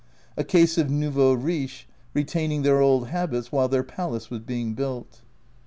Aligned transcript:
A 0.35 0.43
case 0.43 0.79
of 0.79 0.89
nouveau 0.89 1.33
riche 1.33 1.87
retaining 2.15 2.63
their 2.63 2.81
old 2.81 3.09
habits 3.09 3.51
while 3.51 3.67
their 3.67 3.83
palace 3.83 4.31
was 4.31 4.39
being 4.39 4.73
built. 4.73 5.21